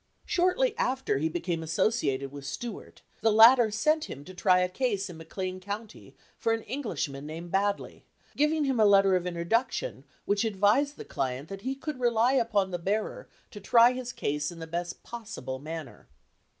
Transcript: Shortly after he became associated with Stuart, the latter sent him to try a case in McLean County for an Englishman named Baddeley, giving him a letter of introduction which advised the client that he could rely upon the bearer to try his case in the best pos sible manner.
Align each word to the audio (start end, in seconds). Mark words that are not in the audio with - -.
Shortly 0.25 0.75
after 0.79 1.19
he 1.19 1.29
became 1.29 1.61
associated 1.61 2.31
with 2.31 2.43
Stuart, 2.43 3.03
the 3.21 3.31
latter 3.31 3.69
sent 3.69 4.05
him 4.05 4.25
to 4.25 4.33
try 4.33 4.61
a 4.61 4.67
case 4.67 5.11
in 5.11 5.17
McLean 5.17 5.59
County 5.59 6.15
for 6.39 6.53
an 6.53 6.63
Englishman 6.63 7.27
named 7.27 7.51
Baddeley, 7.51 8.01
giving 8.35 8.63
him 8.65 8.79
a 8.79 8.85
letter 8.85 9.15
of 9.15 9.27
introduction 9.27 10.03
which 10.25 10.43
advised 10.43 10.97
the 10.97 11.05
client 11.05 11.49
that 11.49 11.61
he 11.61 11.75
could 11.75 11.99
rely 11.99 12.33
upon 12.33 12.71
the 12.71 12.79
bearer 12.79 13.29
to 13.51 13.61
try 13.61 13.93
his 13.93 14.11
case 14.11 14.51
in 14.51 14.57
the 14.57 14.65
best 14.65 15.03
pos 15.03 15.35
sible 15.35 15.61
manner. 15.61 16.07